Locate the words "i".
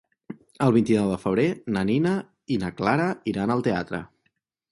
2.55-2.59